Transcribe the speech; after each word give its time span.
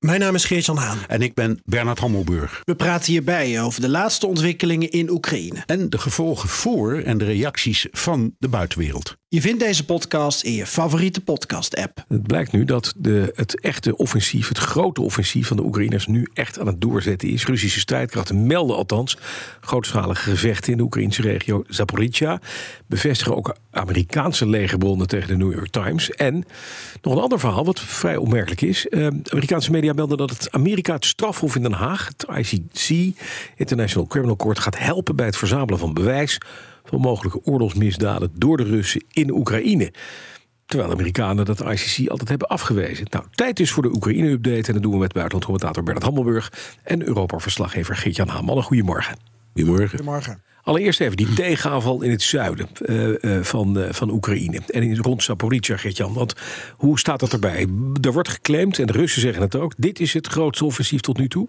Mijn 0.00 0.20
naam 0.20 0.34
is 0.34 0.44
Geert-Jan 0.44 0.76
Haan. 0.76 0.98
En 1.08 1.22
ik 1.22 1.34
ben 1.34 1.60
Bernard 1.64 1.98
Hammelburg. 1.98 2.62
We 2.64 2.74
praten 2.74 3.12
hierbij 3.12 3.62
over 3.62 3.80
de 3.80 3.88
laatste 3.88 4.26
ontwikkelingen 4.26 4.90
in 4.90 5.10
Oekraïne. 5.10 5.62
En 5.66 5.90
de 5.90 5.98
gevolgen 5.98 6.48
voor 6.48 6.98
en 6.98 7.18
de 7.18 7.24
reacties 7.24 7.86
van 7.90 8.34
de 8.38 8.48
buitenwereld. 8.48 9.18
Je 9.28 9.40
vindt 9.40 9.60
deze 9.60 9.84
podcast 9.84 10.42
in 10.42 10.52
je 10.52 10.66
favoriete 10.66 11.20
podcast-app. 11.20 12.04
Het 12.08 12.26
blijkt 12.26 12.52
nu 12.52 12.64
dat 12.64 12.94
de, 12.96 13.32
het 13.34 13.60
echte 13.60 13.96
offensief, 13.96 14.48
het 14.48 14.58
grote 14.58 15.00
offensief 15.00 15.46
van 15.46 15.56
de 15.56 15.62
Oekraïners 15.62 16.06
nu 16.06 16.28
echt 16.34 16.58
aan 16.58 16.66
het 16.66 16.80
doorzetten 16.80 17.28
is. 17.28 17.46
Russische 17.46 17.80
strijdkrachten 17.80 18.46
melden 18.46 18.76
althans 18.76 19.16
grootschalige 19.60 20.30
gevechten 20.30 20.72
in 20.72 20.78
de 20.78 20.84
Oekraïnse 20.84 21.22
regio 21.22 21.64
Zaporizhia. 21.66 22.40
Bevestigen 22.86 23.36
ook 23.36 23.56
Amerikaanse 23.70 24.46
legerbronnen 24.48 25.06
tegen 25.06 25.28
de 25.28 25.36
New 25.36 25.52
York 25.52 25.70
Times. 25.70 26.10
En 26.10 26.44
nog 27.02 27.14
een 27.14 27.22
ander 27.22 27.40
verhaal 27.40 27.64
wat 27.64 27.80
vrij 27.80 28.16
opmerkelijk 28.16 28.60
is. 28.60 28.88
Eh, 28.88 29.06
Amerikaanse 29.06 29.70
media 29.70 29.89
melden 29.94 30.16
dat 30.16 30.30
het 30.30 30.50
Amerika 30.52 30.94
het 30.94 31.04
strafhof 31.04 31.56
in 31.56 31.62
Den 31.62 31.72
Haag, 31.72 32.06
het 32.06 32.26
ICC, 32.36 33.16
International 33.56 34.08
Criminal 34.08 34.36
Court, 34.36 34.58
gaat 34.58 34.78
helpen 34.78 35.16
bij 35.16 35.26
het 35.26 35.36
verzamelen 35.36 35.78
van 35.78 35.94
bewijs 35.94 36.38
van 36.84 37.00
mogelijke 37.00 37.44
oorlogsmisdaden 37.44 38.30
door 38.34 38.56
de 38.56 38.62
Russen 38.62 39.04
in 39.10 39.30
Oekraïne. 39.30 39.92
Terwijl 40.66 40.90
de 40.90 40.96
Amerikanen 40.96 41.44
dat 41.44 41.60
ICC 41.60 42.08
altijd 42.08 42.28
hebben 42.28 42.48
afgewezen. 42.48 43.06
Nou, 43.10 43.24
tijd 43.30 43.56
dus 43.56 43.70
voor 43.70 43.82
de 43.82 43.94
Oekraïne-update. 43.94 44.66
En 44.66 44.72
dat 44.72 44.82
doen 44.82 44.92
we 44.92 44.98
met 44.98 45.12
buitenlandcommentator 45.12 45.82
Bernard 45.82 46.04
Hammelburg 46.04 46.52
en 46.82 47.06
Europa-verslaggever 47.06 47.96
Geert-Jan 47.96 48.28
Haman. 48.28 48.62
Goedemorgen. 48.62 49.16
Goedemorgen. 49.52 49.88
Goedemorgen. 49.88 50.42
Allereerst 50.62 51.00
even 51.00 51.16
die 51.16 51.32
tegenaanval 51.32 52.02
in 52.02 52.10
het 52.10 52.22
zuiden 52.22 52.68
uh, 52.82 53.08
uh, 53.20 53.42
van, 53.42 53.78
uh, 53.78 53.92
van 53.92 54.10
Oekraïne. 54.10 54.60
En 54.66 54.82
in, 54.82 54.96
rond 54.96 55.22
Zaporizhia, 55.22 55.76
Geert-Jan. 55.76 56.12
Want 56.12 56.34
hoe 56.76 56.98
staat 56.98 57.20
dat 57.20 57.32
erbij? 57.32 57.66
Er 58.00 58.12
wordt 58.12 58.28
geclaimd, 58.28 58.78
en 58.78 58.86
de 58.86 58.92
Russen 58.92 59.20
zeggen 59.20 59.42
het 59.42 59.54
ook... 59.54 59.74
dit 59.76 60.00
is 60.00 60.12
het 60.12 60.26
grootste 60.26 60.64
offensief 60.64 61.00
tot 61.00 61.18
nu 61.18 61.28
toe? 61.28 61.46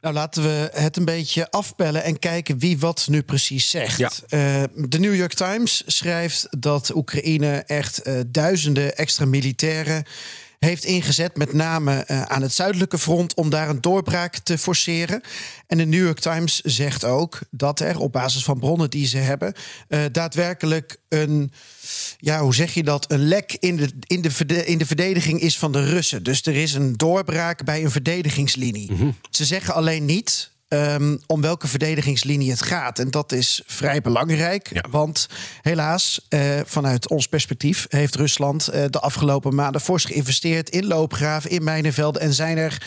Nou, 0.00 0.14
laten 0.14 0.42
we 0.42 0.70
het 0.72 0.96
een 0.96 1.04
beetje 1.04 1.50
afpellen 1.50 2.04
en 2.04 2.18
kijken 2.18 2.58
wie 2.58 2.78
wat 2.78 3.06
nu 3.10 3.22
precies 3.22 3.70
zegt. 3.70 3.98
Ja. 3.98 4.10
Uh, 4.30 4.62
de 4.74 4.98
New 4.98 5.14
York 5.14 5.34
Times 5.34 5.82
schrijft 5.86 6.46
dat 6.58 6.94
Oekraïne 6.94 7.62
echt 7.66 8.06
uh, 8.06 8.20
duizenden 8.26 8.96
extra 8.96 9.24
militairen 9.24 10.04
heeft 10.64 10.84
ingezet, 10.84 11.36
met 11.36 11.52
name 11.52 12.04
uh, 12.10 12.22
aan 12.22 12.42
het 12.42 12.52
zuidelijke 12.52 12.98
front, 12.98 13.34
om 13.34 13.50
daar 13.50 13.68
een 13.68 13.80
doorbraak 13.80 14.36
te 14.36 14.58
forceren. 14.58 15.20
En 15.66 15.78
de 15.78 15.84
New 15.84 16.04
York 16.04 16.20
Times 16.20 16.60
zegt 16.60 17.04
ook 17.04 17.38
dat 17.50 17.80
er 17.80 17.98
op 17.98 18.12
basis 18.12 18.44
van 18.44 18.58
bronnen 18.58 18.90
die 18.90 19.06
ze 19.06 19.16
hebben, 19.16 19.54
uh, 19.88 20.00
daadwerkelijk 20.12 20.96
een, 21.08 21.52
ja, 22.18 22.40
hoe 22.40 22.54
zeg 22.54 22.74
je 22.74 22.82
dat, 22.82 23.10
een 23.10 23.28
lek 23.28 23.56
in 23.60 23.76
de, 23.76 23.90
in, 24.06 24.22
de, 24.22 24.64
in 24.64 24.78
de 24.78 24.86
verdediging 24.86 25.40
is 25.40 25.58
van 25.58 25.72
de 25.72 25.84
Russen. 25.84 26.22
Dus 26.22 26.42
er 26.42 26.56
is 26.56 26.74
een 26.74 26.96
doorbraak 26.96 27.64
bij 27.64 27.84
een 27.84 27.90
verdedigingslinie. 27.90 28.90
Mm-hmm. 28.90 29.16
Ze 29.30 29.44
zeggen 29.44 29.74
alleen 29.74 30.04
niet. 30.04 30.51
Um, 30.72 31.20
om 31.26 31.40
welke 31.40 31.68
verdedigingslinie 31.68 32.50
het 32.50 32.62
gaat. 32.62 32.98
En 32.98 33.10
dat 33.10 33.32
is 33.32 33.62
vrij 33.66 34.00
belangrijk. 34.00 34.70
Ja. 34.72 34.84
Want 34.90 35.28
helaas, 35.62 36.26
uh, 36.28 36.60
vanuit 36.64 37.08
ons 37.08 37.26
perspectief, 37.26 37.86
heeft 37.88 38.14
Rusland 38.14 38.68
uh, 38.74 38.84
de 38.90 39.00
afgelopen 39.00 39.54
maanden 39.54 39.80
fors 39.80 40.04
geïnvesteerd 40.04 40.70
in 40.70 40.86
loopgraven, 40.86 41.50
in 41.50 41.64
mijnenvelden. 41.64 42.22
En 42.22 42.34
zijn 42.34 42.56
er 42.56 42.86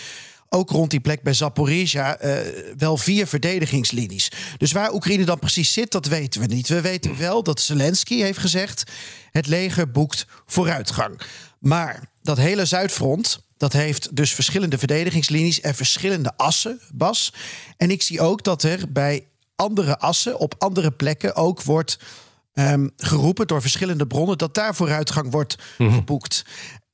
ook 0.49 0.69
rond 0.69 0.91
die 0.91 0.99
plek 0.99 1.23
bij 1.23 1.33
Zaporizhia 1.33 2.23
uh, 2.23 2.37
wel 2.77 2.97
vier 2.97 3.27
verdedigingslinies. 3.27 4.31
Dus 4.57 4.71
waar 4.71 4.93
Oekraïne 4.93 5.25
dan 5.25 5.39
precies 5.39 5.73
zit, 5.73 5.91
dat 5.91 6.05
weten 6.05 6.41
we 6.41 6.47
niet. 6.47 6.67
We 6.67 6.81
weten 6.81 7.17
wel 7.17 7.43
dat 7.43 7.61
Zelensky 7.61 8.21
heeft 8.21 8.39
gezegd: 8.39 8.83
het 9.31 9.47
leger 9.47 9.91
boekt 9.91 10.25
vooruitgang. 10.45 11.21
Maar 11.59 12.09
dat 12.21 12.37
hele 12.37 12.65
Zuidfront, 12.65 13.44
dat 13.57 13.73
heeft 13.73 14.15
dus 14.15 14.33
verschillende 14.33 14.77
verdedigingslinies 14.77 15.61
en 15.61 15.75
verschillende 15.75 16.37
assen, 16.37 16.79
Bas. 16.93 17.33
En 17.77 17.91
ik 17.91 18.01
zie 18.01 18.21
ook 18.21 18.43
dat 18.43 18.63
er 18.63 18.91
bij 18.91 19.27
andere 19.55 19.99
assen 19.99 20.39
op 20.39 20.55
andere 20.57 20.91
plekken 20.91 21.35
ook 21.35 21.61
wordt 21.61 21.99
um, 22.53 22.91
geroepen 22.97 23.47
door 23.47 23.61
verschillende 23.61 24.07
bronnen 24.07 24.37
dat 24.37 24.53
daar 24.53 24.75
vooruitgang 24.75 25.31
wordt 25.31 25.57
mm-hmm. 25.77 25.95
geboekt. 25.95 26.45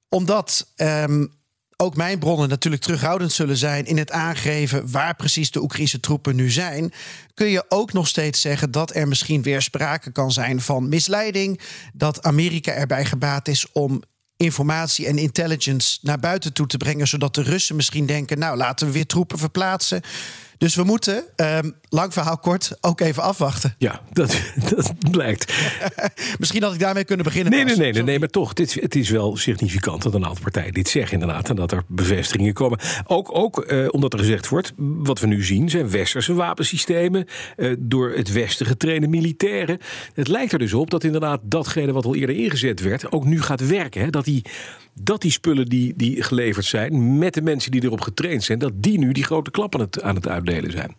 Omdat 0.09 0.67
um, 0.75 1.33
ook 1.81 1.95
mijn 1.95 2.19
bronnen 2.19 2.49
natuurlijk 2.49 2.81
terughoudend 2.81 3.31
zullen 3.31 3.57
zijn 3.57 3.85
in 3.85 3.97
het 3.97 4.11
aangeven 4.11 4.91
waar 4.91 5.15
precies 5.15 5.51
de 5.51 5.61
Oekraïnse 5.61 5.99
troepen 5.99 6.35
nu 6.35 6.49
zijn, 6.49 6.93
kun 7.33 7.47
je 7.47 7.65
ook 7.69 7.93
nog 7.93 8.07
steeds 8.07 8.41
zeggen 8.41 8.71
dat 8.71 8.95
er 8.95 9.07
misschien 9.07 9.41
weer 9.41 9.61
sprake 9.61 10.11
kan 10.11 10.31
zijn 10.31 10.61
van 10.61 10.89
misleiding, 10.89 11.59
dat 11.93 12.23
Amerika 12.23 12.71
erbij 12.71 13.05
gebaat 13.05 13.47
is 13.47 13.71
om 13.71 14.01
informatie 14.41 15.07
en 15.07 15.17
intelligence 15.17 15.97
naar 16.01 16.19
buiten 16.19 16.53
toe 16.53 16.67
te 16.67 16.77
brengen, 16.77 17.07
zodat 17.07 17.35
de 17.35 17.41
Russen 17.41 17.75
misschien 17.75 18.05
denken: 18.05 18.39
nou, 18.39 18.57
laten 18.57 18.87
we 18.87 18.93
weer 18.93 19.05
troepen 19.05 19.37
verplaatsen. 19.37 20.01
Dus 20.61 20.75
we 20.75 20.83
moeten, 20.83 21.23
um, 21.35 21.75
lang 21.89 22.13
verhaal 22.13 22.37
kort, 22.37 22.77
ook 22.81 22.99
even 22.99 23.23
afwachten. 23.23 23.75
Ja, 23.77 24.01
dat, 24.11 24.41
dat 24.75 24.93
blijkt. 25.11 25.53
Misschien 26.39 26.63
had 26.63 26.73
ik 26.73 26.79
daarmee 26.79 27.03
kunnen 27.03 27.25
beginnen. 27.25 27.51
Nee, 27.51 27.63
nee, 27.63 27.75
nee, 27.75 27.91
nee, 27.91 28.03
nee, 28.03 28.19
maar 28.19 28.29
toch, 28.29 28.53
dit, 28.53 28.73
het 28.73 28.95
is 28.95 29.09
wel 29.09 29.37
significant 29.37 30.01
dat 30.01 30.13
een 30.13 30.25
aantal 30.25 30.43
partijen 30.43 30.73
dit 30.73 30.89
zeggen 30.89 31.19
inderdaad. 31.19 31.49
En 31.49 31.55
dat 31.55 31.71
er 31.71 31.83
bevestigingen 31.87 32.53
komen. 32.53 32.79
Ook, 33.05 33.35
ook 33.35 33.71
uh, 33.71 33.87
omdat 33.91 34.13
er 34.13 34.19
gezegd 34.19 34.49
wordt, 34.49 34.73
wat 34.77 35.19
we 35.19 35.27
nu 35.27 35.43
zien 35.43 35.69
zijn 35.69 35.89
westerse 35.89 36.33
wapensystemen. 36.33 37.25
Uh, 37.57 37.75
door 37.79 38.11
het 38.11 38.31
westen 38.31 38.65
getrainde 38.65 39.07
militairen. 39.07 39.79
Het 40.13 40.27
lijkt 40.27 40.51
er 40.51 40.59
dus 40.59 40.73
op 40.73 40.89
dat 40.89 41.03
inderdaad 41.03 41.39
datgene 41.43 41.91
wat 41.91 42.05
al 42.05 42.15
eerder 42.15 42.35
ingezet 42.35 42.81
werd, 42.81 43.11
ook 43.11 43.25
nu 43.25 43.41
gaat 43.41 43.67
werken. 43.67 44.01
Hè? 44.01 44.09
Dat, 44.09 44.25
die, 44.25 44.45
dat 44.93 45.21
die 45.21 45.31
spullen 45.31 45.65
die, 45.65 45.93
die 45.95 46.23
geleverd 46.23 46.65
zijn, 46.65 47.17
met 47.17 47.33
de 47.33 47.41
mensen 47.41 47.71
die 47.71 47.83
erop 47.83 48.01
getraind 48.01 48.43
zijn, 48.43 48.59
dat 48.59 48.71
die 48.75 48.97
nu 48.97 49.11
die 49.11 49.23
grote 49.23 49.51
klap 49.51 49.75
aan 49.75 49.81
het, 49.81 50.01
aan 50.01 50.15
het 50.15 50.27
uitdelen 50.27 50.71
zijn. 50.71 50.95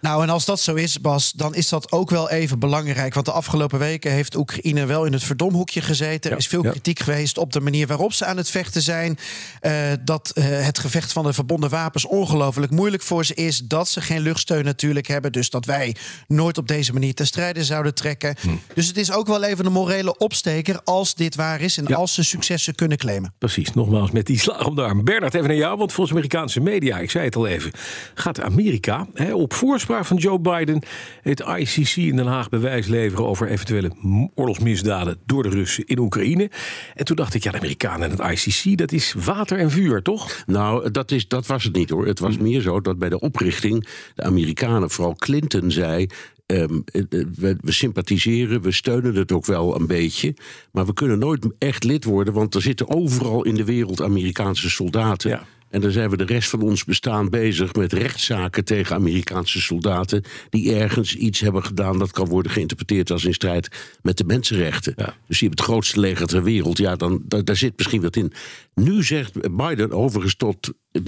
Nou, 0.00 0.22
en 0.22 0.30
als 0.30 0.44
dat 0.44 0.60
zo 0.60 0.74
is, 0.74 1.00
Bas, 1.00 1.32
dan 1.32 1.54
is 1.54 1.68
dat 1.68 1.92
ook 1.92 2.10
wel 2.10 2.30
even 2.30 2.58
belangrijk. 2.58 3.14
Want 3.14 3.26
de 3.26 3.32
afgelopen 3.32 3.78
weken 3.78 4.10
heeft 4.12 4.36
Oekraïne 4.36 4.86
wel 4.86 5.04
in 5.04 5.12
het 5.12 5.24
verdomhoekje 5.24 5.80
gezeten. 5.80 6.30
Ja, 6.30 6.36
er 6.36 6.42
is 6.42 6.48
veel 6.48 6.64
ja. 6.64 6.70
kritiek 6.70 6.98
geweest 6.98 7.38
op 7.38 7.52
de 7.52 7.60
manier 7.60 7.86
waarop 7.86 8.12
ze 8.12 8.24
aan 8.24 8.36
het 8.36 8.50
vechten 8.50 8.82
zijn. 8.82 9.18
Uh, 9.62 9.72
dat 10.04 10.32
uh, 10.34 10.44
het 10.44 10.78
gevecht 10.78 11.12
van 11.12 11.24
de 11.24 11.32
verbonden 11.32 11.70
wapens 11.70 12.06
ongelooflijk 12.06 12.72
moeilijk 12.72 13.02
voor 13.02 13.24
ze 13.24 13.34
is. 13.34 13.58
Dat 13.58 13.88
ze 13.88 14.00
geen 14.00 14.20
luchtsteun 14.20 14.64
natuurlijk 14.64 15.06
hebben. 15.06 15.32
Dus 15.32 15.50
dat 15.50 15.64
wij 15.64 15.96
nooit 16.26 16.58
op 16.58 16.68
deze 16.68 16.92
manier 16.92 17.14
ten 17.14 17.26
strijde 17.26 17.64
zouden 17.64 17.94
trekken. 17.94 18.34
Hm. 18.40 18.48
Dus 18.74 18.86
het 18.86 18.96
is 18.96 19.12
ook 19.12 19.26
wel 19.26 19.42
even 19.42 19.66
een 19.66 19.72
morele 19.72 20.16
opsteker 20.16 20.80
als 20.84 21.14
dit 21.14 21.34
waar 21.34 21.60
is. 21.60 21.76
En 21.78 21.84
Ja. 21.88 21.96
als 21.96 22.14
ze 22.14 22.24
successen 22.24 22.74
kunnen 22.74 22.98
claimen. 22.98 23.32
Precies, 23.38 23.72
nogmaals 23.72 24.10
met 24.10 24.26
die 24.26 24.38
slag 24.38 24.66
om 24.66 24.74
de 24.74 24.82
arm. 24.82 25.04
Bernard, 25.04 25.34
even 25.34 25.48
naar 25.48 25.56
jou, 25.56 25.78
want 25.78 25.92
volgens 25.92 26.16
Amerikaanse 26.16 26.60
media, 26.60 26.98
ik 26.98 27.10
zei 27.10 27.24
het 27.24 27.36
al 27.36 27.46
even, 27.46 27.70
gaat 28.14 28.40
Amerika 28.40 29.06
hè, 29.14 29.34
op 29.34 29.52
voorspraak 29.54 29.86
van 29.88 30.16
Joe 30.16 30.40
Biden 30.40 30.82
het 31.22 31.40
ICC 31.40 31.96
in 31.96 32.16
Den 32.16 32.26
Haag 32.26 32.48
bewijs 32.48 32.86
leveren 32.86 33.26
over 33.26 33.48
eventuele 33.48 33.92
oorlogsmisdaden 34.34 35.16
door 35.26 35.42
de 35.42 35.48
Russen 35.48 35.86
in 35.86 35.98
Oekraïne. 35.98 36.50
En 36.94 37.04
toen 37.04 37.16
dacht 37.16 37.34
ik, 37.34 37.42
ja, 37.42 37.50
de 37.50 37.58
Amerikanen 37.58 38.10
en 38.10 38.16
het 38.16 38.46
ICC, 38.46 38.78
dat 38.78 38.92
is 38.92 39.14
water 39.24 39.58
en 39.58 39.70
vuur, 39.70 40.02
toch? 40.02 40.42
Nou, 40.46 40.90
dat, 40.90 41.10
is, 41.10 41.28
dat 41.28 41.46
was 41.46 41.64
het 41.64 41.76
niet 41.76 41.90
hoor. 41.90 42.06
Het 42.06 42.18
was 42.18 42.38
meer 42.38 42.60
zo 42.60 42.80
dat 42.80 42.98
bij 42.98 43.08
de 43.08 43.20
oprichting 43.20 43.88
de 44.14 44.22
Amerikanen, 44.22 44.90
vooral 44.90 45.14
Clinton, 45.14 45.70
zei. 45.70 46.06
ehm, 46.46 46.80
eh, 46.84 47.02
eh, 47.08 47.26
we, 47.36 47.56
we 47.60 47.72
sympathiseren, 47.72 48.62
we 48.62 48.72
steunen 48.72 49.14
het 49.14 49.32
ook 49.32 49.46
wel 49.46 49.76
een 49.80 49.86
beetje. 49.86 50.34
Maar 50.72 50.86
we 50.86 50.92
kunnen 50.92 51.18
nooit 51.18 51.46
echt 51.58 51.84
lid 51.84 52.04
worden, 52.04 52.34
want 52.34 52.54
er 52.54 52.62
zitten 52.62 52.88
overal 52.88 53.44
in 53.44 53.54
de 53.54 53.64
wereld 53.64 54.02
Amerikaanse 54.02 54.70
soldaten. 54.70 55.30
Ja. 55.30 55.46
En 55.70 55.80
dan 55.80 55.90
zijn 55.90 56.10
we 56.10 56.16
de 56.16 56.24
rest 56.24 56.48
van 56.50 56.60
ons 56.62 56.84
bestaan 56.84 57.28
bezig 57.30 57.74
met 57.74 57.92
rechtszaken 57.92 58.64
tegen 58.64 58.96
Amerikaanse 58.96 59.60
soldaten. 59.60 60.22
die 60.50 60.74
ergens 60.74 61.14
iets 61.16 61.40
hebben 61.40 61.64
gedaan 61.64 61.98
dat 61.98 62.10
kan 62.10 62.26
worden 62.28 62.52
geïnterpreteerd 62.52 63.10
als 63.10 63.24
in 63.24 63.34
strijd 63.34 63.68
met 64.02 64.16
de 64.16 64.24
mensenrechten. 64.24 64.92
Ja. 64.96 65.14
Dus 65.28 65.38
je 65.38 65.46
hebt 65.46 65.58
het 65.58 65.68
grootste 65.68 66.00
leger 66.00 66.26
ter 66.26 66.42
wereld. 66.42 66.78
Ja, 66.78 66.96
dan, 66.96 67.22
da- 67.26 67.42
daar 67.42 67.56
zit 67.56 67.72
misschien 67.76 68.00
wat 68.02 68.16
in. 68.16 68.32
Nu 68.74 69.02
zegt 69.04 69.56
Biden 69.56 69.90
overigens 69.92 70.36
tot 70.36 70.72
eh, 70.92 71.02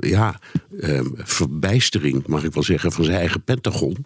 ja, 0.00 0.40
eh, 0.80 1.00
verbijstering, 1.14 2.26
mag 2.26 2.44
ik 2.44 2.52
wel 2.54 2.62
zeggen, 2.62 2.92
van 2.92 3.04
zijn 3.04 3.16
eigen 3.16 3.42
Pentagon. 3.44 3.96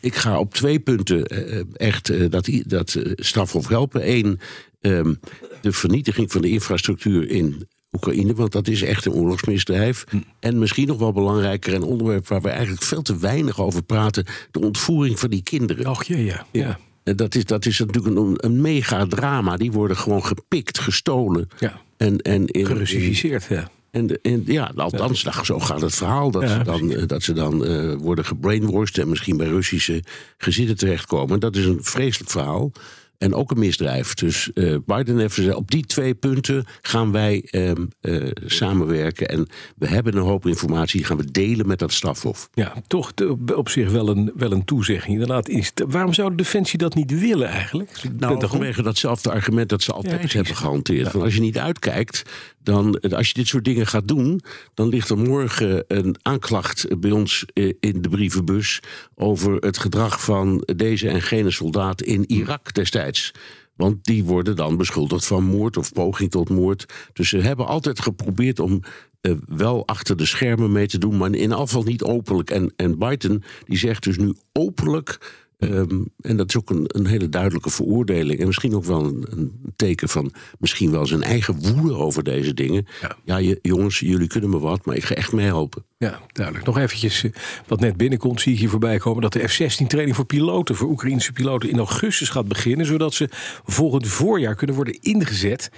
Ik 0.00 0.14
ga 0.14 0.38
op 0.38 0.54
twee 0.54 0.78
punten 0.80 1.26
eh, 1.26 1.60
echt 1.72 2.08
eh, 2.10 2.30
dat, 2.30 2.46
i- 2.46 2.62
dat 2.66 2.94
eh, 2.94 3.12
strafhof 3.14 3.68
helpen. 3.68 4.10
Eén, 4.10 4.40
ehm, 4.80 5.14
de 5.60 5.72
vernietiging 5.72 6.32
van 6.32 6.40
de 6.42 6.48
infrastructuur 6.50 7.30
in 7.30 7.66
Oekraïne, 7.92 8.34
want 8.34 8.52
dat 8.52 8.68
is 8.68 8.82
echt 8.82 9.04
een 9.04 9.12
oorlogsmisdrijf. 9.12 10.04
En 10.40 10.58
misschien 10.58 10.86
nog 10.86 10.98
wel 10.98 11.12
belangrijker, 11.12 11.74
een 11.74 11.82
onderwerp 11.82 12.28
waar 12.28 12.42
we 12.42 12.48
eigenlijk 12.48 12.82
veel 12.82 13.02
te 13.02 13.18
weinig 13.18 13.60
over 13.60 13.82
praten: 13.82 14.26
de 14.50 14.60
ontvoering 14.60 15.18
van 15.18 15.30
die 15.30 15.42
kinderen. 15.42 15.86
Och 15.86 16.04
jee, 16.04 16.24
ja. 16.24 16.46
ja. 16.52 16.78
En 17.04 17.16
Dat 17.16 17.34
is, 17.34 17.44
dat 17.44 17.66
is 17.66 17.78
natuurlijk 17.78 18.16
een, 18.16 18.34
een 18.36 18.60
mega 18.60 19.06
drama. 19.06 19.56
Die 19.56 19.72
worden 19.72 19.96
gewoon 19.96 20.24
gepikt, 20.24 20.78
gestolen. 20.78 21.48
Ja. 21.58 21.80
En, 21.96 22.18
en 22.18 22.46
in, 22.46 22.66
Gerussificeerd, 22.66 23.44
ja. 23.44 23.70
En, 23.90 24.20
en 24.22 24.42
ja, 24.46 24.72
althans, 24.76 25.22
nou, 25.22 25.44
zo 25.44 25.58
gaat 25.58 25.80
het 25.80 25.94
verhaal. 25.94 26.30
Dat 26.30 26.42
Ja, 26.42 26.48
ze 26.48 26.62
dan, 26.62 27.06
dat 27.06 27.22
ze 27.22 27.32
dan 27.32 27.64
eh, 27.64 27.94
worden 27.94 28.24
gebrainwashed 28.24 28.98
en 28.98 29.08
misschien 29.08 29.36
bij 29.36 29.46
Russische 29.46 30.02
gezinnen 30.38 30.76
terechtkomen. 30.76 31.40
Dat 31.40 31.56
is 31.56 31.64
een 31.64 31.78
vreselijk 31.80 32.30
verhaal. 32.30 32.72
En 33.18 33.34
ook 33.34 33.50
een 33.50 33.58
misdrijf. 33.58 34.14
Dus 34.14 34.52
eh, 34.52 34.76
Biden 34.86 35.18
heeft 35.18 35.34
gezegd, 35.34 35.56
op 35.56 35.70
die 35.70 35.86
twee 35.86 36.14
punten 36.14 36.66
gaan 36.80 37.12
wij 37.12 37.46
ehm, 37.50 37.86
eh, 38.00 38.30
samenwerken. 38.46 39.28
En 39.28 39.48
we 39.76 39.88
hebben 39.88 40.16
een 40.16 40.22
hoop 40.22 40.46
informatie, 40.46 40.96
die 40.96 41.06
gaan 41.06 41.16
we 41.16 41.30
delen 41.30 41.66
met 41.66 41.78
dat 41.78 41.92
strafhof. 41.92 42.48
Ja, 42.54 42.74
toch 42.86 43.12
op 43.54 43.68
zich 43.68 43.90
wel 43.90 44.08
een, 44.08 44.32
wel 44.34 44.52
een 44.52 44.64
toezegging. 44.64 45.12
Inderdaad, 45.12 45.72
waarom 45.88 46.12
zou 46.12 46.30
de 46.30 46.36
Defensie 46.36 46.78
dat 46.78 46.94
niet 46.94 47.20
willen 47.20 47.48
eigenlijk? 47.48 48.02
Nou, 48.18 48.48
vanwege 48.48 48.82
datzelfde 48.82 49.30
argument 49.30 49.68
dat 49.68 49.82
ze 49.82 49.92
altijd 49.92 50.32
hebben 50.32 50.56
gehanteerd. 50.56 51.08
Van 51.08 51.22
als 51.22 51.34
je 51.34 51.40
niet 51.40 51.58
uitkijkt, 51.58 52.22
dan, 52.68 53.00
als 53.00 53.28
je 53.28 53.34
dit 53.34 53.46
soort 53.46 53.64
dingen 53.64 53.86
gaat 53.86 54.08
doen, 54.08 54.40
dan 54.74 54.88
ligt 54.88 55.08
er 55.08 55.18
morgen 55.18 55.84
een 55.86 56.16
aanklacht 56.22 57.00
bij 57.00 57.10
ons 57.10 57.44
eh, 57.52 57.72
in 57.80 58.02
de 58.02 58.08
brievenbus 58.08 58.80
over 59.14 59.54
het 59.54 59.78
gedrag 59.78 60.24
van 60.24 60.68
deze 60.76 61.08
en 61.08 61.22
gene 61.22 61.50
soldaat 61.50 62.02
in 62.02 62.24
Irak 62.26 62.74
destijds. 62.74 63.32
Want 63.76 64.04
die 64.04 64.24
worden 64.24 64.56
dan 64.56 64.76
beschuldigd 64.76 65.26
van 65.26 65.44
moord 65.44 65.76
of 65.76 65.92
poging 65.92 66.30
tot 66.30 66.48
moord. 66.48 66.86
Dus 67.12 67.28
ze 67.28 67.38
hebben 67.38 67.66
altijd 67.66 68.00
geprobeerd 68.00 68.60
om 68.60 68.80
eh, 69.20 69.32
wel 69.46 69.86
achter 69.86 70.16
de 70.16 70.26
schermen 70.26 70.72
mee 70.72 70.86
te 70.86 70.98
doen, 70.98 71.16
maar 71.16 71.34
in 71.34 71.52
afval 71.52 71.82
niet 71.82 72.02
openlijk. 72.02 72.50
En, 72.50 72.72
en 72.76 72.98
Biden 72.98 73.42
die 73.64 73.78
zegt 73.78 74.02
dus 74.02 74.16
nu 74.16 74.34
openlijk. 74.52 75.18
Ehm, 75.58 76.02
en 76.20 76.36
dat 76.36 76.48
is 76.48 76.56
ook 76.56 76.70
een, 76.70 76.84
een 76.86 77.06
hele 77.06 77.28
duidelijke 77.28 77.70
veroordeling. 77.70 78.40
En 78.40 78.46
misschien 78.46 78.74
ook 78.74 78.84
wel 78.84 79.04
een, 79.04 79.26
een 79.30 79.72
teken 79.76 80.08
van 80.08 80.32
misschien 80.58 80.90
wel 80.90 81.06
zijn 81.06 81.22
eigen 81.22 81.74
woede 81.74 81.94
over 81.94 82.24
deze 82.24 82.54
dingen. 82.54 82.86
Ja. 83.00 83.16
Ja, 83.24 83.36
je, 83.36 83.58
jongens, 83.62 83.98
jullie 83.98 84.28
kunnen 84.28 84.50
me 84.50 84.58
wat, 84.58 84.84
maar 84.84 84.96
ik 84.96 85.04
ga 85.04 85.14
echt 85.14 85.32
meehelpen. 85.32 85.84
Ja, 85.98 86.20
duidelijk. 86.32 86.66
Nog 86.66 86.78
eventjes 86.78 87.24
eh, 87.24 87.30
wat 87.66 87.80
net 87.80 87.96
binnenkomt, 87.96 88.40
zie 88.40 88.52
ik 88.52 88.58
hier 88.58 88.70
voorbij 88.70 88.98
komen... 88.98 89.22
dat 89.22 89.32
de 89.32 89.48
F-16-training 89.48 90.16
voor 90.16 90.24
piloten, 90.24 90.74
voor 90.74 90.88
Oekraïnse 90.88 91.32
piloten... 91.32 91.70
in 91.70 91.78
augustus 91.78 92.28
gaat 92.28 92.48
beginnen, 92.48 92.86
zodat 92.86 93.14
ze 93.14 93.28
volgend 93.64 94.06
voorjaar 94.06 94.54
kunnen 94.54 94.76
worden 94.76 94.98
ingezet... 95.00 95.70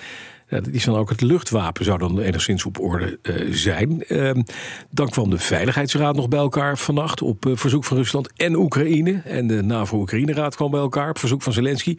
Dat 0.50 0.68
is 0.68 0.84
dan 0.84 0.96
ook 0.96 1.08
het 1.08 1.20
luchtwapen, 1.20 1.84
zou 1.84 1.98
dan 1.98 2.20
enigszins 2.20 2.64
op 2.64 2.80
orde 2.80 3.18
eh, 3.22 3.46
zijn. 3.50 4.04
Ehm, 4.04 4.42
dan 4.90 5.08
kwam 5.08 5.30
de 5.30 5.38
Veiligheidsraad 5.38 6.16
nog 6.16 6.28
bij 6.28 6.38
elkaar 6.38 6.78
vannacht 6.78 7.22
op 7.22 7.46
eh, 7.46 7.52
verzoek 7.56 7.84
van 7.84 7.96
Rusland 7.96 8.32
en 8.36 8.56
Oekraïne. 8.56 9.22
En 9.24 9.46
de 9.46 9.62
NAVO-Oekraïne-raad 9.62 10.56
kwam 10.56 10.70
bij 10.70 10.80
elkaar 10.80 11.08
op 11.08 11.18
verzoek 11.18 11.42
van 11.42 11.52
Zelensky. 11.52 11.96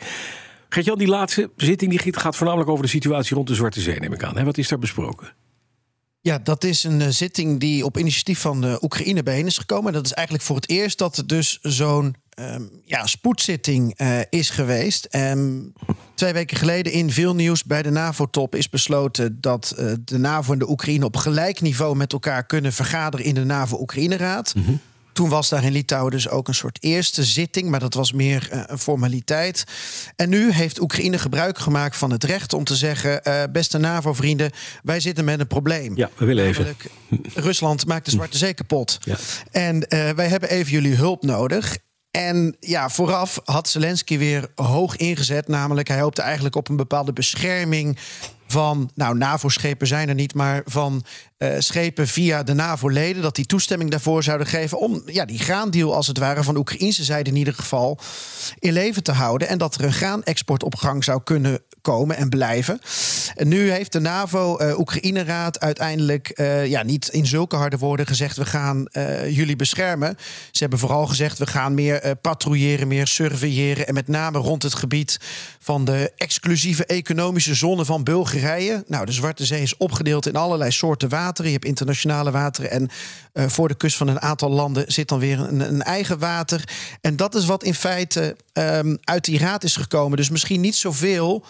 Gert-Jan, 0.69 0.98
die 0.98 1.07
laatste 1.07 1.50
zitting 1.56 2.00
die 2.01 2.13
gaat 2.19 2.36
voornamelijk 2.36 2.69
over 2.69 2.83
de 2.83 2.89
situatie 2.89 3.36
rond 3.36 3.48
de 3.48 3.56
Zwarte 3.56 3.81
Zee, 3.81 4.00
neem 4.00 4.13
ik 4.13 4.24
aan. 4.24 4.38
Hè? 4.38 4.44
Wat 4.44 4.57
is 4.57 4.68
daar 4.68 4.80
besproken? 4.80 5.33
Ja, 6.21 6.39
dat 6.39 6.63
is 6.63 6.83
een 6.83 7.01
eh, 7.01 7.07
zitting 7.07 7.59
die 7.59 7.86
op 7.86 7.97
initiatief 7.97 8.39
van 8.39 8.62
de 8.62 8.80
Oekraïne 8.81 9.24
bijeen 9.24 9.45
is 9.45 9.57
gekomen. 9.57 9.94
Dat 9.94 10.06
is 10.06 10.13
eigenlijk 10.13 10.45
voor 10.45 10.56
het 10.56 10.69
eerst 10.69 10.97
dat 10.97 11.24
dus 11.25 11.59
zo'n 11.62 12.15
ehm, 12.31 12.63
ja, 12.86 13.06
spoedzitting 13.06 13.94
eh, 13.95 14.19
is 14.30 14.50
geweest. 14.50 15.06
En 15.06 15.74
twee 16.16 16.33
weken 16.33 16.57
geleden 16.57 16.92
in 16.92 17.12
veel 17.12 17.36
nieuws 17.36 17.63
bij 17.63 17.81
de 17.81 17.89
NAVO-top 17.89 18.56
is 18.56 18.69
besloten 18.69 19.42
dat 19.42 19.74
eh, 19.78 19.94
de 20.06 20.18
NAVO 20.18 20.54
en 20.54 20.60
de 20.60 20.69
Oekraïne 20.69 21.06
op 21.06 21.18
gelijk 21.18 21.62
niveau 21.62 21.95
met 21.95 22.13
elkaar 22.13 22.45
kunnen 22.45 22.74
vergaderen 22.74 23.25
in 23.25 23.36
de 23.36 23.45
NAVO-Oekraïne-raad. 23.45 24.54
Toen 25.13 25.30
was 25.30 25.50
daar 25.50 25.63
in 25.63 25.72
Litouwen 25.72 26.12
dus 26.12 26.30
ook 26.30 26.48
een 26.48 26.54
soort 26.54 26.78
eerste 26.83 27.24
zitting, 27.24 27.69
maar 27.69 27.80
dat 27.80 27.94
was 27.94 28.12
meer 28.12 28.48
eh, 28.51 28.62
een 28.66 28.80
formaliteit. 28.80 29.63
En 30.16 30.30
nu 30.30 30.51
heeft 30.51 30.81
Oekraïne 30.81 31.18
gebruik 31.18 31.57
gemaakt 31.57 31.98
van 31.98 32.12
het 32.12 32.24
recht 32.24 32.54
om 32.54 32.63
te 32.63 32.75
zeggen: 32.75 33.22
beste 33.51 33.78
NAVO-vrienden, 33.78 34.51
wij 34.83 35.00
zitten 35.00 35.25
met 35.25 35.39
een 35.39 35.48
probleem. 35.48 35.98
Ja, 35.98 36.10
we 36.18 36.25
willen 36.25 36.45
even. 36.45 36.63
Namelijk, 36.63 36.89
Rusland 37.33 37.86
maakt 37.86 38.06
de 38.06 38.12
Zwarte 38.12 38.38
Zee 38.38 38.54
kapot. 38.54 38.98
Ja. 39.04 39.16
En 39.51 39.86
wij 40.16 40.28
hebben 40.28 40.50
even 40.50 40.72
jullie 40.72 40.95
hulp 40.95 41.24
nodig. 41.24 41.78
En 42.11 42.55
ja, 42.59 42.89
vooraf 42.89 43.41
had 43.43 43.69
Zelensky 43.69 44.17
weer 44.17 44.51
hoog 44.55 44.95
ingezet. 44.95 45.47
Namelijk, 45.47 45.87
hij 45.87 45.99
hoopte 45.99 46.21
eigenlijk 46.21 46.55
op 46.55 46.69
een 46.69 46.75
bepaalde 46.75 47.13
bescherming 47.13 47.97
van, 48.47 48.91
nou, 48.95 49.17
NAVO-schepen 49.17 49.87
zijn 49.87 50.09
er 50.09 50.15
niet, 50.15 50.33
maar 50.33 50.61
van 50.65 51.03
eh, 51.41 51.55
schepen 51.57 52.07
via 52.07 52.43
de 52.43 52.53
NAVO-leden. 52.53 53.21
Dat 53.21 53.35
die 53.35 53.45
toestemming 53.45 53.91
daarvoor 53.91 54.23
zouden 54.23 54.47
geven 54.47 54.79
om 54.79 55.01
ja, 55.05 55.25
die 55.25 55.39
graandeal, 55.39 55.95
als 55.95 56.07
het 56.07 56.17
ware, 56.17 56.43
van 56.43 56.53
de 56.53 56.59
Oekraïnse 56.59 57.03
zijde 57.03 57.29
in 57.29 57.35
ieder 57.35 57.53
geval 57.53 57.99
in 58.59 58.73
leven 58.73 59.03
te 59.03 59.11
houden. 59.11 59.47
En 59.47 59.57
dat 59.57 59.75
er 59.75 59.83
een 59.83 59.93
graanexport 59.93 60.63
op 60.63 60.75
gang 60.75 61.03
zou 61.03 61.21
kunnen 61.23 61.61
komen 61.81 62.15
en 62.15 62.29
blijven. 62.29 62.79
En 63.35 63.47
nu 63.47 63.71
heeft 63.71 63.91
de 63.91 63.99
NAVO-Oekraïne-raad 63.99 65.59
uiteindelijk 65.59 66.29
eh, 66.29 66.65
ja, 66.65 66.83
niet 66.83 67.07
in 67.07 67.25
zulke 67.25 67.55
harde 67.55 67.77
woorden 67.77 68.07
gezegd: 68.07 68.37
we 68.37 68.45
gaan 68.45 68.87
eh, 68.87 69.35
jullie 69.35 69.55
beschermen. 69.55 70.17
Ze 70.51 70.59
hebben 70.61 70.79
vooral 70.79 71.07
gezegd: 71.07 71.37
we 71.37 71.47
gaan 71.47 71.73
meer 71.73 72.01
eh, 72.01 72.11
patrouilleren, 72.21 72.87
meer 72.87 73.07
surveilleren. 73.07 73.87
En 73.87 73.94
met 73.94 74.07
name 74.07 74.37
rond 74.37 74.63
het 74.63 74.73
gebied 74.73 75.19
van 75.59 75.85
de 75.85 76.11
exclusieve 76.17 76.85
economische 76.85 77.55
zone 77.55 77.85
van 77.85 78.03
Bulgarije. 78.03 78.83
Nou, 78.87 79.05
de 79.05 79.11
Zwarte 79.11 79.45
Zee 79.45 79.61
is 79.61 79.77
opgedeeld 79.77 80.27
in 80.27 80.35
allerlei 80.35 80.71
soorten 80.71 81.09
wateren. 81.31 81.51
Je 81.51 81.57
hebt 81.57 81.66
internationale 81.69 82.31
wateren. 82.31 82.72
En 82.72 82.89
eh, 83.33 83.48
voor 83.48 83.68
de 83.68 83.75
kust 83.75 83.98
van 83.98 84.07
een 84.07 84.22
aantal 84.22 84.50
landen 84.50 84.92
zit 84.92 85.07
dan 85.07 85.19
weer 85.19 85.39
een, 85.39 85.60
een 85.60 85.81
eigen 85.81 86.19
water. 86.19 86.63
En 87.01 87.16
dat 87.16 87.36
is 87.36 87.45
wat 87.45 87.63
in 87.63 87.74
feite 87.74 88.36
ehm, 88.54 88.95
uit 89.01 89.25
die 89.25 89.38
raad 89.39 89.63
is 89.63 89.75
gekomen. 89.75 90.18
Dus 90.18 90.30
misschien 90.30 90.62
niet 90.62 90.75
zoveel. 90.75 91.45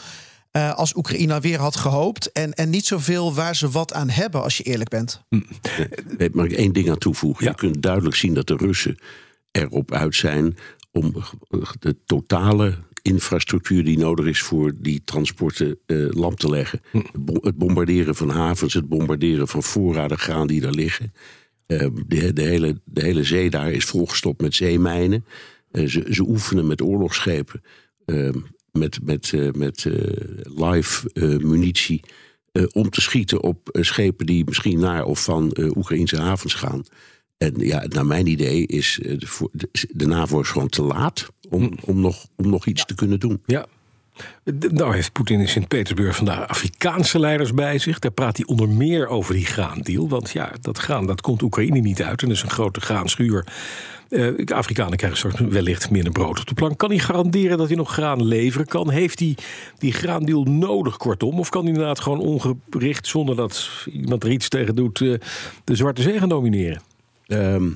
eh, 0.51 0.73
als 0.73 0.95
Oekraïne 0.95 1.39
weer 1.39 1.59
had 1.59 1.75
gehoopt. 1.75 2.31
En, 2.31 2.53
en 2.53 2.69
niet 2.69 2.85
zoveel 2.85 3.33
waar 3.33 3.55
ze 3.55 3.69
wat 3.69 3.93
aan 3.93 4.09
hebben, 4.09 4.43
als 4.43 4.57
je 4.57 4.63
eerlijk 4.63 4.89
bent. 4.89 5.21
Nee, 6.17 6.29
mag 6.33 6.45
ik 6.45 6.51
één 6.51 6.73
ding 6.73 6.89
aan 6.89 6.97
toevoegen? 6.97 7.43
Ja. 7.45 7.49
Je 7.51 7.55
kunt 7.57 7.81
duidelijk 7.81 8.15
zien 8.15 8.33
dat 8.33 8.47
de 8.47 8.55
Russen 8.55 8.97
erop 9.51 9.91
uit 9.93 10.15
zijn 10.15 10.57
om 10.91 11.13
de 11.79 11.95
totale 12.05 12.77
infrastructuur 13.01 13.83
die 13.83 13.97
nodig 13.97 14.25
is 14.25 14.41
voor 14.41 14.73
die 14.77 15.01
transporten 15.03 15.77
eh, 15.85 15.97
lam 16.09 16.35
te 16.35 16.49
leggen. 16.49 16.81
Bo- 17.19 17.41
Het 17.41 17.57
bombarderen 17.57 18.15
van 18.15 18.29
havens, 18.29 18.73
het 18.73 18.89
bombarderen 18.89 19.47
van 19.47 19.63
voorraden 19.63 20.17
graan 20.17 20.47
die 20.47 20.61
daar 20.61 20.71
liggen. 20.71 21.13
Eh, 21.65 21.87
de, 22.07 22.33
de, 22.33 22.41
hele, 22.41 22.81
de 22.85 23.01
hele 23.03 23.23
zee 23.23 23.49
daar 23.49 23.71
is 23.71 23.85
volgestopt 23.85 24.41
met 24.41 24.55
zeemijnen. 24.55 25.25
Eh, 25.71 25.85
ze, 25.87 26.07
ze 26.09 26.23
oefenen 26.27 26.67
met 26.67 26.81
oorlogsschepen, 26.81 27.61
eh, 28.05 28.29
met, 28.71 28.99
met, 29.03 29.33
met 29.55 29.85
live 30.43 31.09
munitie. 31.43 32.01
om 32.73 32.89
te 32.89 33.01
schieten 33.01 33.43
op 33.43 33.77
schepen 33.81 34.25
die 34.25 34.45
misschien 34.45 34.79
naar 34.79 35.05
of 35.05 35.23
van 35.23 35.53
Oekraïnse 35.77 36.17
havens 36.21 36.53
gaan. 36.53 36.83
En 37.41 37.53
ja, 37.57 37.85
naar 37.87 38.05
mijn 38.05 38.27
idee 38.27 38.65
is 38.67 38.99
eh, 39.01 39.19
de, 39.19 39.27
voor- 39.27 39.49
de, 39.51 39.69
de 39.89 40.07
NAVO 40.07 40.39
is 40.39 40.49
gewoon 40.49 40.69
te 40.69 40.81
laat 40.81 41.27
om, 41.49 41.71
om, 41.85 41.99
nog, 42.01 42.25
om 42.35 42.49
nog 42.49 42.65
iets 42.65 42.85
te 42.85 42.95
kunnen 42.95 43.19
doen. 43.19 43.41
Ja. 43.45 43.65
Nou 44.71 44.93
heeft 44.93 45.11
Poetin 45.11 45.39
in 45.39 45.47
Sint-Petersburg 45.47 46.15
vandaag 46.15 46.47
Afrikaanse 46.47 47.19
leiders 47.19 47.53
bij 47.53 47.77
zich. 47.77 47.99
Daar 47.99 48.11
praat 48.11 48.37
hij 48.37 48.45
onder 48.45 48.69
meer 48.69 49.07
over 49.07 49.33
die 49.33 49.45
graandeal. 49.45 50.09
Want 50.09 50.31
ja, 50.31 50.51
dat 50.61 50.77
graan 50.77 51.05
dat 51.05 51.21
komt 51.21 51.41
Oekraïne 51.41 51.79
niet 51.79 52.01
uit. 52.01 52.21
En 52.21 52.27
dat 52.27 52.37
is 52.37 52.43
een 52.43 52.49
grote 52.49 52.81
graanschuur. 52.81 53.45
Eh, 54.09 54.27
de 54.45 54.55
Afrikanen 54.55 54.97
krijgen 54.97 55.17
straks 55.17 55.39
wellicht 55.39 55.89
minder 55.89 56.11
brood 56.11 56.39
op 56.39 56.47
de 56.47 56.53
plank. 56.53 56.77
Kan 56.77 56.89
hij 56.89 56.99
garanderen 56.99 57.57
dat 57.57 57.67
hij 57.67 57.75
nog 57.77 57.93
graan 57.93 58.23
leveren 58.23 58.67
kan? 58.67 58.89
Heeft 58.89 59.19
hij 59.19 59.35
die 59.77 59.93
graandeal 59.93 60.43
nodig, 60.43 60.97
kortom? 60.97 61.39
Of 61.39 61.49
kan 61.49 61.61
hij 61.61 61.71
inderdaad 61.71 61.99
gewoon 61.99 62.19
ongericht, 62.19 63.07
zonder 63.07 63.35
dat 63.35 63.69
iemand 63.91 64.23
er 64.23 64.31
iets 64.31 64.49
tegen 64.49 64.75
doet... 64.75 65.01
eh, 65.01 65.13
de 65.63 65.75
Zwarte 65.75 66.01
Zee 66.01 66.19
gaan 66.19 66.29
domineren? 66.29 66.81
Ehm, 67.27 67.69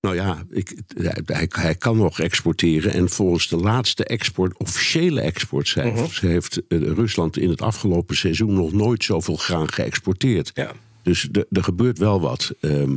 nou 0.00 0.14
ja, 0.14 0.42
ik, 0.50 0.78
hij, 0.96 1.46
hij- 1.48 1.74
kan 1.74 1.96
nog 1.96 2.20
exporteren. 2.20 2.92
En 2.92 3.08
volgens 3.10 3.48
de 3.48 3.56
laatste 3.56 4.04
export, 4.04 4.56
officiële 4.58 5.20
exportcijfers, 5.20 6.20
heeft 6.20 6.62
eh, 6.68 6.78
Rusland 6.78 7.36
in 7.38 7.48
het 7.50 7.62
afgelopen 7.62 8.16
seizoen 8.16 8.54
nog 8.54 8.72
nooit 8.72 9.04
zoveel 9.04 9.36
graan 9.36 9.72
geëxporteerd. 9.72 10.50
Ja. 10.54 10.72
Dus 11.02 11.28
er 11.50 11.62
gebeurt 11.64 11.98
wel 11.98 12.20
wat. 12.20 12.52
Ehm, 12.60 12.92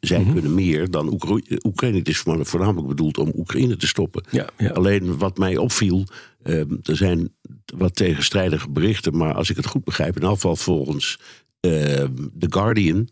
zij 0.00 0.20
Mhm. 0.20 0.32
kunnen 0.32 0.54
meer 0.54 0.90
dan 0.90 1.12
Oekra- 1.12 1.56
Oekraïne. 1.62 1.98
Het 1.98 2.08
is 2.08 2.18
voor- 2.18 2.46
voornamelijk 2.46 2.88
bedoeld 2.88 3.18
om 3.18 3.32
Oekraïne 3.36 3.76
te 3.76 3.86
stoppen. 3.86 4.24
Ja, 4.30 4.48
ja. 4.58 4.70
Alleen 4.70 5.18
wat 5.18 5.38
mij 5.38 5.56
opviel, 5.56 6.04
ehm, 6.42 6.70
er 6.82 6.96
zijn 6.96 7.32
wat 7.76 7.94
tegenstrijdige 7.94 8.70
berichten, 8.70 9.16
maar 9.16 9.34
als 9.34 9.50
ik 9.50 9.56
het 9.56 9.66
goed 9.66 9.84
begrijp, 9.84 10.16
in 10.16 10.22
elk 10.22 10.34
geval 10.34 10.56
volgens 10.56 11.18
ehm, 11.60 12.12
The 12.38 12.46
Guardian, 12.48 13.08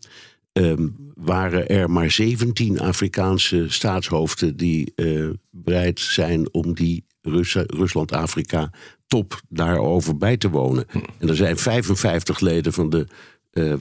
waren 1.15 1.67
er 1.67 1.89
maar 1.89 2.11
17 2.11 2.79
Afrikaanse 2.79 3.65
staatshoofden 3.69 4.57
die 4.57 4.91
eh, 4.95 5.29
bereid 5.51 5.99
zijn 5.99 6.53
om 6.53 6.73
die 6.73 7.05
Rusland-Afrika 7.67 8.71
top 9.07 9.41
daarover 9.49 10.17
bij 10.17 10.37
te 10.37 10.49
wonen. 10.49 10.85
En 11.19 11.29
er 11.29 11.35
zijn 11.35 11.57
55 11.57 12.39
leden 12.39 12.73
van 12.73 12.89
de, 12.89 13.07
eh, 13.51 13.73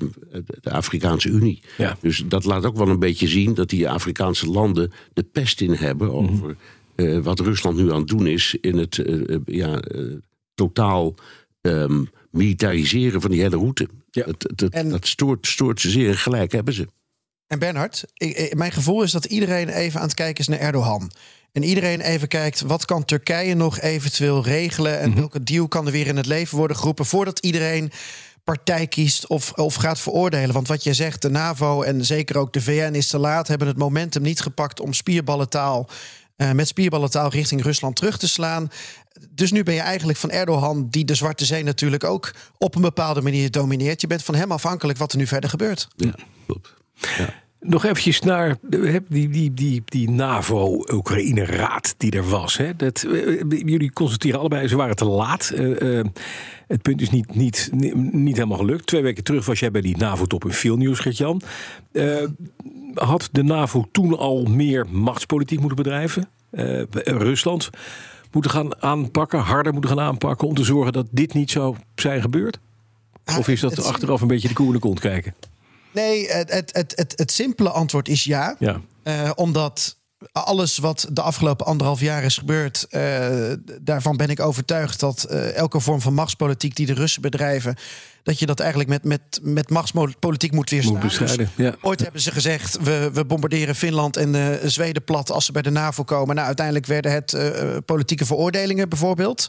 de 0.61 0.71
Afrikaanse 0.71 1.29
Unie. 1.29 1.63
Ja. 1.77 1.97
Dus 2.01 2.25
dat 2.27 2.45
laat 2.45 2.65
ook 2.65 2.77
wel 2.77 2.89
een 2.89 2.99
beetje 2.99 3.29
zien 3.29 3.55
dat 3.55 3.69
die 3.69 3.89
Afrikaanse 3.89 4.47
landen 4.47 4.93
de 5.13 5.23
pest 5.23 5.61
in 5.61 5.73
hebben 5.73 6.13
over 6.13 6.57
eh, 6.95 7.19
wat 7.19 7.41
Rusland 7.41 7.77
nu 7.77 7.93
aan 7.93 7.99
het 7.99 8.09
doen 8.09 8.27
is 8.27 8.57
in 8.61 8.79
het 8.79 8.99
eh, 8.99 9.37
ja, 9.47 9.81
eh, 9.81 10.03
totaal 10.55 11.15
ehm, 11.61 12.05
militariseren 12.31 13.21
van 13.21 13.31
die 13.31 13.41
hele 13.41 13.57
route. 13.57 13.89
Ja. 14.11 14.27
En- 14.71 14.89
dat 14.89 15.07
stoort, 15.07 15.47
stoort 15.47 15.81
ze 15.81 15.91
zeer 15.91 16.09
en 16.09 16.17
gelijk 16.17 16.53
hebben 16.53 16.75
ze. 16.75 16.87
En 17.55 17.61
Bernhard, 17.61 18.05
ik- 18.17 18.37
ik- 18.37 18.55
mijn 18.55 18.73
gevoel 18.73 19.03
is 19.03 19.11
dat 19.11 19.25
iedereen 19.25 19.69
even 19.69 20.01
aan 20.01 20.07
het 20.07 20.15
kijken 20.15 20.41
is 20.41 20.49
naar 20.49 20.59
Erdogan. 20.59 21.11
En 21.53 21.63
iedereen 21.63 22.01
even 22.01 22.29
kijkt, 22.29 22.61
wat 22.61 22.85
kan 22.85 23.05
Turkije 23.05 23.55
nog 23.55 23.81
eventueel 23.81 24.45
regelen? 24.45 25.01
En 25.01 25.15
welke 25.15 25.43
deal 25.43 25.69
kan 25.69 25.87
er 25.87 25.93
weer 25.93 26.07
in 26.07 26.17
het 26.17 26.27
leven 26.27 26.59
worden 26.59 26.77
geroepen... 26.77 27.07
voordat 27.07 27.39
iedereen 27.39 27.93
partij 28.45 28.87
kiest 28.87 29.27
of, 29.27 29.53
of 29.53 29.75
gaat 29.75 30.01
veroordelen. 30.01 30.55
Want 30.55 30.69
wat 30.69 30.83
je 30.85 30.95
zegt, 30.95 31.23
de 31.23 31.31
NAVO 31.31 31.83
en 31.83 32.05
zeker 32.05 32.37
ook 32.37 32.53
de 32.53 32.61
VN 32.61 32.93
is 32.95 33.07
te 33.07 33.19
laat... 33.19 33.49
hebben 33.49 33.69
het 33.69 33.77
momentum 33.79 34.23
niet 34.23 34.41
gepakt 34.41 34.81
om 34.81 34.93
spierballentaal... 34.93 35.89
eh, 36.37 36.51
met 36.51 36.69
spierballentaal 36.69 37.31
richting 37.31 37.63
Rusland 37.63 37.97
terug 37.97 38.19
te 38.19 38.29
slaan. 38.29 38.71
Dus 39.31 39.53
nu 39.53 39.63
ben 39.63 39.75
je 39.75 39.81
eigenlijk 39.81 40.19
van 40.19 40.31
Erdogan... 40.31 40.87
die 40.91 41.05
de 41.05 41.15
Zwarte 41.15 41.45
Zee 41.45 41.63
natuurlijk 41.63 42.05
ook 42.05 42.35
op 42.59 42.75
een 42.75 42.83
bepaalde 42.83 43.23
manier 43.23 43.51
domineert. 43.51 44.01
Je 44.01 44.07
bent 44.07 44.23
van 44.23 44.35
hem 44.35 44.53
afhankelijk 44.53 44.99
wat 44.99 45.13
er 45.13 45.19
nu 45.19 45.27
verder 45.27 45.51
gebeurt. 45.51 45.89
Ja, 45.97 46.15
klopt. 46.47 46.75
Nog 47.67 47.85
eventjes 47.85 48.21
naar 48.21 48.57
die, 48.63 49.29
die, 49.29 49.55
die, 49.55 49.83
die 49.85 50.11
NAVO-Oekraïne-raad 50.11 51.95
die 51.97 52.11
er 52.11 52.29
was. 52.29 52.57
Hè. 52.57 52.77
Dat, 52.77 53.03
eh, 53.03 53.41
jullie 53.49 53.93
constateren 53.93 54.41
allebei, 54.41 54.69
ze 54.69 54.77
waren 54.77 54.97
te 54.97 55.05
laat. 55.05 55.51
Eh, 55.51 55.99
eh, 55.99 56.07
het 56.67 56.83
punt 56.83 57.01
is 57.01 57.11
niet, 57.11 57.35
niet, 57.35 57.71
niet, 58.13 58.37
helemaal 58.37 58.59
gelukt. 58.59 58.87
Twee 58.87 59.03
weken 59.03 59.25
terug 59.25 59.47
was 59.47 59.59
jij 59.59 59.71
bij 59.71 59.81
die 59.81 59.97
NAVO-top 59.97 60.45
in 60.45 60.53
Vilnius, 60.53 60.99
Gert-Jan. 60.99 61.43
Eh, 61.93 62.25
had 62.95 63.29
de 63.33 63.43
NAVO 63.43 63.89
toen 63.93 64.19
al 64.19 64.45
meer 64.45 64.87
machtspolitiek 64.91 65.59
moeten 65.59 65.77
bedrijven? 65.77 66.29
Eh, 66.51 66.83
Rusland 67.05 67.71
moeten 68.33 68.51
gaan 68.51 68.83
aanpakken, 68.83 69.39
harder 69.39 69.73
moeten 69.73 69.91
gaan 69.91 70.01
aanpakken... 70.01 70.49
om 70.49 70.55
te 70.55 70.65
zorgen 70.65 70.93
dat 70.93 71.07
dit 71.11 71.35
niet 71.35 71.51
zou 71.51 71.77
zijn 71.95 72.21
gebeurd? 72.21 72.59
Of 73.39 73.49
is 73.49 73.61
dat 73.61 73.85
achteraf 73.85 74.21
een 74.21 74.29
beetje 74.29 74.49
de 74.49 74.55
koe 74.55 74.67
in 74.67 74.73
de 74.73 74.79
kont 74.79 75.01
kijken? 75.01 75.35
Nee, 75.95 76.29
het, 76.31 76.53
het, 76.53 76.71
het, 76.73 76.93
het, 76.97 77.13
het 77.17 77.33
simpele 77.33 77.71
antwoord 77.71 78.09
is 78.09 78.25
ja. 78.25 78.57
Ja. 78.59 78.81
Eh, 79.03 79.31
omdat 79.35 79.97
alles 80.33 80.79
wat 80.79 81.07
de 81.13 81.23
afgelopen 81.23 81.67
anderhalf 81.67 82.01
jaar 82.01 82.23
is 82.25 82.39
gebeurd, 82.39 82.87
eh, 82.91 83.53
daarvan 83.83 84.17
ben 84.17 84.29
ik 84.29 84.41
overtuigd 84.41 85.01
dat 85.01 85.25
eh, 85.25 85.55
elke 85.55 85.81
vorm 85.81 86.01
van 86.01 86.15
machtspolitiek 86.15 86.77
die 86.77 86.87
de 86.87 86.95
Russen 86.95 87.23
bedrijven, 87.23 87.77
dat 88.23 88.39
je 88.39 88.47
dat 88.47 88.61
eigenlijk 88.61 88.91
met, 88.91 89.05
met, 89.05 89.41
met 89.43 89.71
machtspolitiek 89.71 90.53
moet 90.53 90.71
weerstaan. 90.71 90.93
Moet 90.95 91.03
bestrijden, 91.03 91.51
Dus 91.57 91.67
ja. 91.67 91.75
Ooit 91.81 92.01
hebben 92.01 92.21
ze 92.21 92.33
gezegd, 92.33 92.79
we, 92.83 93.11
we 93.13 93.25
bombarderen 93.25 93.75
Finland 93.75 94.17
en 94.17 94.61
Zweden 94.71 95.05
plat 95.05 95.31
als 95.31 95.45
ze 95.45 95.53
bij 95.53 95.63
de 95.63 95.71
NAVO 95.71 96.03
komen. 96.03 96.35
Nou, 96.35 96.47
uiteindelijk 96.47 96.87
werden 96.87 97.13
het 97.13 97.37
politieke 97.85 98.27
veroordelingen 98.27 98.89
bijvoorbeeld. 98.89 99.47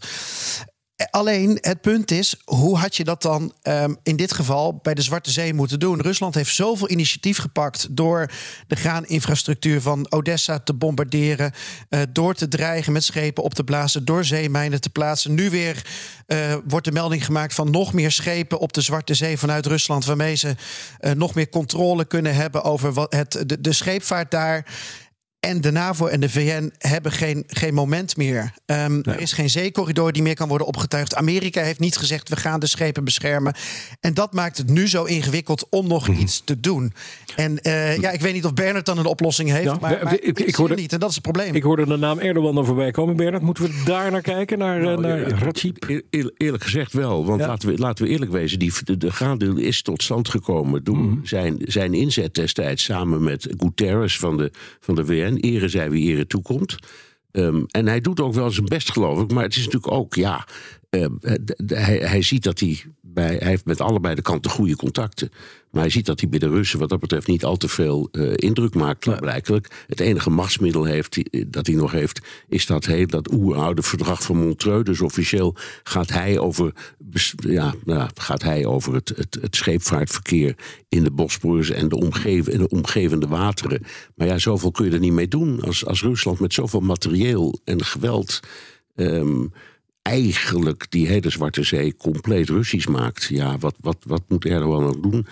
Alleen 1.12 1.58
het 1.62 1.82
punt 1.82 2.12
is, 2.12 2.36
hoe 2.46 2.78
had 2.78 2.96
je 2.96 3.04
dat 3.04 3.22
dan 3.22 3.54
ehm, 3.62 3.94
in 4.04 4.16
dit 4.16 4.34
geval 4.34 4.80
bij 4.82 4.94
de 4.94 5.02
Zwarte 5.02 5.32
Zee 5.32 5.54
moeten 5.54 5.80
doen? 5.80 6.02
Rusland 6.02 6.36
heeft 6.36 6.56
zoveel 6.56 6.90
initiatief 6.90 7.38
gepakt 7.38 7.88
door 7.92 8.32
de 8.68 8.76
graaninfrastructuur 8.76 9.82
van 9.82 10.12
Odessa 10.12 10.60
te 10.60 10.74
bombarderen, 10.74 11.54
eh, 11.90 12.02
door 12.10 12.34
te 12.34 12.48
dreigen 12.48 12.94
met 12.94 13.04
schepen 13.04 13.44
op 13.44 13.54
te 13.54 13.64
blazen, 13.64 14.06
door 14.06 14.26
zeemijnen 14.26 14.82
te 14.82 14.90
plaatsen. 14.90 15.34
Nu 15.34 15.50
weer 15.50 15.86
eh, 16.26 16.56
wordt 16.68 16.86
de 16.86 16.92
melding 16.92 17.26
gemaakt 17.26 17.54
van 17.54 17.72
nog 17.72 17.94
meer 17.94 18.12
schepen 18.12 18.60
op 18.60 18.74
de 18.74 18.82
Zwarte 18.82 19.14
Zee 19.14 19.38
vanuit 19.38 19.66
Rusland, 19.66 20.06
waarmee 20.06 20.36
ze 20.36 20.56
eh, 21.00 21.12
nog 21.12 21.36
meer 21.36 21.50
controle 21.50 22.06
kunnen 22.06 22.36
hebben 22.36 22.64
over 22.64 22.94
wat 22.94 23.14
het, 23.14 23.44
de 23.60 23.74
scheepvaart 23.74 24.32
daar. 24.32 24.66
En 25.46 25.62
de 25.62 25.72
NAVO 25.72 26.06
en 26.08 26.20
de 26.20 26.30
VN 26.30 26.72
hebben 26.78 27.12
geen, 27.12 27.44
geen 27.48 27.74
moment 27.74 28.18
meer. 28.18 28.54
Ehm, 28.66 29.00
Er 29.04 29.20
is 29.20 29.34
geen 29.34 29.50
zeecorridor 29.50 30.12
die 30.12 30.22
meer 30.24 30.36
kan 30.36 30.48
worden 30.48 30.68
opgetuigd. 30.68 31.16
Amerika 31.16 31.62
heeft 31.62 31.80
niet 31.80 31.98
gezegd 31.98 32.30
we 32.30 32.36
gaan 32.36 32.60
de 32.60 32.68
schepen 32.68 33.04
beschermen. 33.04 33.54
En 34.00 34.14
dat 34.14 34.34
maakt 34.34 34.58
het 34.58 34.70
nu 34.70 34.88
zo 34.88 35.04
ingewikkeld 35.04 35.68
om 35.70 35.88
nog 35.88 36.08
Mhm. 36.10 36.20
iets 36.20 36.42
te 36.46 36.60
doen. 36.60 36.94
En 37.36 37.60
eh, 37.62 37.98
ja, 37.98 38.12
ik 38.12 38.22
weet 38.22 38.34
niet 38.34 38.46
of 38.46 38.54
Bernard 38.54 38.86
dan 38.86 38.98
een 38.98 39.06
oplossing 39.06 39.50
heeft. 39.50 39.64
Ja, 39.64 39.78
maar, 39.82 40.14
ik- 40.14 40.40
ik, 40.40 40.56
hoorde- 40.56 40.74
het 40.74 40.82
niet. 40.82 40.94
En 40.94 41.00
dat 41.00 41.10
is 41.10 41.16
het 41.16 41.24
probleem. 41.24 41.56
Ik 41.56 41.64
hoorde 41.64 41.86
de 41.86 41.96
naam 41.98 42.20
Erdogan 42.20 42.58
al 42.58 42.66
voorbij 42.66 42.92
komen, 42.92 43.16
Bernard. 43.16 43.44
Moeten 43.44 43.64
we 43.64 43.82
daar 43.86 44.12
naar 44.12 44.22
kijken, 44.22 44.58
naar, 44.58 44.78
eh, 44.80 44.84
naar 44.86 45.00
Nou, 45.00 45.30
Rajib? 45.36 45.84
Eer- 45.90 46.02
eer- 46.10 46.32
eerlijk 46.38 46.64
gezegd 46.64 46.94
wel. 46.94 47.26
Want 47.26 47.40
Ja. 47.42 47.48
laten, 47.48 47.70
we, 47.70 47.78
laten 47.78 48.06
we 48.06 48.12
eerlijk 48.12 48.32
wezen, 48.32 48.60
die, 48.60 48.74
de, 48.84 48.98
de 48.98 49.12
graandeel 49.12 49.58
is 49.58 49.82
tot 49.82 50.04
stand 50.04 50.30
gekomen 50.30 50.84
door 50.84 50.98
Mhm. 50.98 51.26
zijn, 51.26 51.56
zijn 51.60 51.94
inzet 51.94 52.34
destijds 52.34 52.84
samen 52.84 53.24
met 53.24 53.48
Guterres 53.58 54.18
van 54.20 54.38
de, 54.38 54.52
van 54.80 54.96
de 54.96 55.04
VN. 55.36 55.48
Ere 55.48 55.68
zij 55.68 55.90
wie 55.90 56.12
ere 56.12 56.28
toekomt. 56.28 56.78
Ehm, 57.32 57.64
en 57.68 57.88
hij 57.88 58.02
doet 58.02 58.20
ook 58.20 58.34
wel 58.34 58.52
zijn 58.52 58.66
best, 58.66 58.92
geloof 58.92 59.22
ik. 59.22 59.32
Maar 59.32 59.44
het 59.44 59.56
is 59.56 59.66
natuurlijk 59.66 59.94
ook, 59.94 60.14
ja. 60.14 60.48
Ehm, 61.02 61.36
d- 61.46 61.70
hij, 61.70 61.98
hij 61.98 62.22
ziet 62.22 62.44
dat 62.44 62.60
hij. 62.60 62.84
Bij, 63.02 63.36
hij 63.36 63.48
heeft 63.48 63.66
met 63.66 63.82
allebei 63.82 64.16
de 64.16 64.22
kanten 64.22 64.52
goede 64.52 64.76
contacten. 64.76 65.30
Maar 65.72 65.82
hij 65.82 65.92
ziet 65.92 66.06
dat 66.06 66.20
hij 66.20 66.30
bij 66.30 66.40
de 66.40 66.50
Russen 66.50 66.80
wat 66.80 66.90
dat 66.90 67.00
betreft 67.00 67.28
niet 67.28 67.44
al 67.44 67.58
te 67.58 67.68
veel 67.68 68.10
eh, 68.12 68.32
indruk 68.36 68.74
maakt. 68.76 69.20
Blijkelijk. 69.20 69.84
Het 69.88 70.00
enige 70.00 70.30
machtsmiddel 70.30 70.84
heeft, 70.84 71.14
die- 71.14 71.50
dat 71.50 71.68
hij 71.68 71.76
nog 71.76 71.92
heeft, 71.92 72.22
is 72.48 72.66
dat, 72.66 72.86
heel, 72.86 73.08
dat 73.08 73.34
oeroude 73.34 73.82
verdrag 73.82 74.24
van 74.24 74.38
Montreux. 74.38 74.84
Dus 74.84 75.02
officieel 75.02 75.56
gaat 75.84 76.10
hij 76.10 76.40
over, 76.40 76.74
ja, 77.36 77.74
nou, 77.86 78.00
ja, 78.00 78.10
gaat 78.16 78.44
hij 78.44 78.66
over 78.66 78.94
het, 78.94 79.14
het, 79.16 79.38
het 79.42 79.56
scheepvaartverkeer 79.56 80.56
in 80.90 81.04
de 81.04 81.12
Bosporus 81.12 81.70
en 81.70 81.90
de, 81.90 81.96
omgeven, 81.96 82.54
en 82.54 82.60
de 82.60 82.70
omgevende 82.70 83.28
wateren. 83.28 83.82
Maar 84.16 84.28
ja, 84.28 84.38
zoveel 84.38 84.72
kun 84.72 84.86
je 84.86 84.92
er 84.92 85.00
niet 85.00 85.12
mee 85.14 85.28
doen. 85.28 85.62
Als, 85.62 85.86
als 85.86 86.02
Rusland 86.02 86.40
met 86.40 86.54
zoveel 86.54 86.80
materieel 86.80 87.60
en 87.64 87.84
geweld. 87.84 88.40
ehm, 88.96 89.46
eigenlijk 90.06 90.86
die 90.90 91.08
hele 91.08 91.30
Zwarte 91.30 91.64
Zee 91.64 91.96
compleet 91.96 92.50
Russisch 92.50 92.88
maakt. 92.88 93.24
Ja, 93.24 93.58
wat, 93.58 93.76
wat, 93.80 93.98
wat 94.06 94.22
moet 94.28 94.46
Erdogan 94.46 94.84
nog 94.84 95.00
doen? 95.00 95.28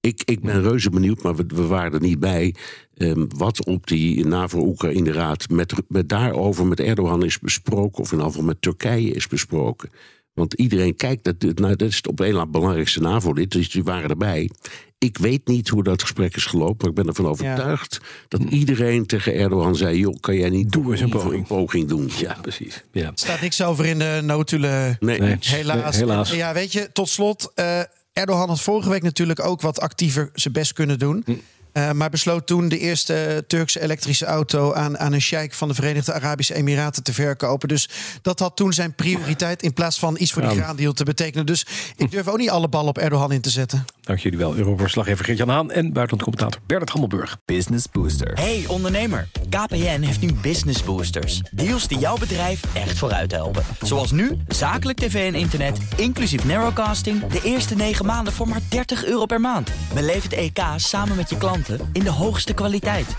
Ik, 0.00 0.22
ik 0.24 0.40
ben 0.40 0.62
reuze 0.62 0.90
benieuwd, 0.90 1.22
maar 1.22 1.36
we, 1.36 1.44
we 1.46 1.66
waren 1.66 1.92
er 1.92 2.00
niet 2.00 2.20
bij. 2.20 2.54
ehm, 2.94 3.24
wat 3.28 3.64
op 3.64 3.86
die 3.86 4.26
NAVO-Oekraïne-raad 4.26 5.48
met, 5.48 5.72
met 5.88 6.08
daarover 6.08 6.66
met 6.66 6.80
Erdogan 6.80 7.24
is 7.24 7.38
besproken, 7.38 8.02
of 8.02 8.12
in 8.12 8.20
ieder 8.20 8.44
met 8.44 8.62
Turkije 8.62 9.10
is 9.10 9.26
besproken. 9.26 9.90
Want 10.32 10.54
iedereen 10.54 10.96
kijkt, 10.96 11.24
dat, 11.24 11.58
nou, 11.58 11.76
dat 11.76 11.88
is 11.88 11.96
het 11.96 12.06
op 12.06 12.20
een 12.20 12.34
na 12.34 12.46
belangrijkste 12.46 13.00
NAVO-lid, 13.00 13.50
dus 13.50 13.70
die 13.70 13.84
waren 13.84 14.10
erbij. 14.10 14.50
Ik 14.98 15.18
weet 15.18 15.46
niet 15.48 15.68
hoe 15.68 15.82
dat 15.82 16.02
gesprek 16.02 16.36
is 16.36 16.44
gelopen, 16.46 16.76
maar 16.78 16.88
ik 16.88 16.94
ben 16.94 17.06
ervan 17.06 17.26
overtuigd 17.26 18.00
dat 18.28 18.40
iedereen 18.42 19.06
tegen 19.06 19.34
Erdogan 19.34 19.76
zei: 19.76 19.98
joh, 19.98 20.16
kan 20.20 20.34
jij 20.36 20.48
niet 20.50 20.72
Doe 20.72 20.90
eens 20.92 21.00
een 21.00 21.08
poging. 21.08 21.46
poging 21.46 21.88
doen? 21.88 22.10
Ja, 22.18 22.36
precies. 22.42 22.82
Ja. 22.92 23.04
Er 23.06 23.12
staat 23.14 23.40
niks 23.40 23.62
over 23.62 23.86
in 23.86 23.98
de 23.98 24.20
notulen. 24.22 24.96
Nee. 25.00 25.20
Nee. 25.20 25.36
Helaas. 25.40 25.96
Nee, 25.96 26.04
helaas. 26.08 26.30
Ja, 26.30 26.52
weet 26.54 26.72
je, 26.72 26.90
tot 26.92 27.08
slot. 27.08 27.52
eh, 27.54 27.80
Erdogan 28.12 28.48
had 28.48 28.60
vorige 28.60 28.88
week 28.88 29.02
natuurlijk 29.02 29.44
ook 29.44 29.60
wat 29.60 29.80
actiever 29.80 30.30
zijn 30.34 30.54
best 30.54 30.72
kunnen 30.72 30.98
doen. 30.98 31.22
Hm. 31.26 31.32
Eh, 31.72 31.92
maar 31.92 32.10
besloot 32.10 32.46
toen 32.46 32.68
de 32.68 32.78
eerste 32.78 33.44
Turkse 33.46 33.80
elektrische 33.80 34.24
auto 34.26 34.72
aan, 34.72 34.98
aan 34.98 35.12
een 35.12 35.20
sheik 35.20 35.54
van 35.54 35.68
de 35.68 35.74
Verenigde 35.74 36.12
Arabische 36.12 36.54
Emiraten 36.54 37.02
te 37.02 37.12
verkopen. 37.12 37.68
Dus 37.68 37.88
dat 38.22 38.38
had 38.38 38.56
toen 38.56 38.72
zijn 38.72 38.94
prioriteit 38.94 39.62
in 39.62 39.72
plaats 39.72 39.98
van 39.98 40.16
iets 40.18 40.32
voor 40.32 40.42
die 40.42 40.50
graandeal 40.60 40.92
te 40.92 41.04
betekenen. 41.04 41.46
Dus 41.46 41.66
ik 41.96 42.10
durf 42.10 42.28
ook 42.28 42.38
niet 42.38 42.50
alle 42.50 42.68
ballen 42.68 42.88
op 42.88 42.98
Erdogan 42.98 43.32
in 43.32 43.40
te 43.40 43.50
zetten. 43.50 43.84
Dank 44.08 44.20
jullie 44.20 44.38
wel, 44.38 44.56
Euroverslaggever 44.56 45.24
Gert-Jan 45.24 45.48
Haan 45.48 45.70
en 45.70 45.92
buitenlandcommentator 45.92 46.60
Bernard 46.66 46.90
Handelburg. 46.90 47.38
Business 47.44 47.86
Booster. 47.92 48.32
Hey 48.34 48.64
ondernemer, 48.68 49.28
KPN 49.48 50.00
heeft 50.00 50.20
nu 50.20 50.32
Business 50.32 50.82
Boosters. 50.82 51.38
Deals 51.50 51.88
die 51.88 51.98
jouw 51.98 52.16
bedrijf 52.16 52.74
echt 52.74 52.98
vooruit 52.98 53.32
helpen. 53.32 53.62
Zoals 53.80 54.10
nu, 54.10 54.36
zakelijk 54.48 54.98
tv 54.98 55.32
en 55.32 55.38
internet, 55.38 55.78
inclusief 55.96 56.44
narrowcasting... 56.44 57.26
de 57.26 57.40
eerste 57.42 57.74
9 57.74 58.06
maanden 58.06 58.32
voor 58.32 58.48
maar 58.48 58.60
30 58.68 59.04
euro 59.04 59.26
per 59.26 59.40
maand. 59.40 59.72
Beleef 59.94 60.22
het 60.22 60.32
EK 60.32 60.60
samen 60.76 61.16
met 61.16 61.30
je 61.30 61.36
klanten 61.36 61.80
in 61.92 62.02
de 62.02 62.10
hoogste 62.10 62.54
kwaliteit. 62.54 63.14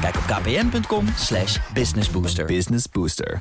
Kijk 0.00 0.16
op 0.16 0.22
kpn.com 0.26 1.06
slash 1.16 1.58
businessbooster. 1.74 2.44
Business 2.44 2.88
Booster. 2.88 3.38